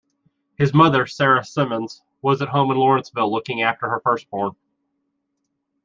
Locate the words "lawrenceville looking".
2.77-3.61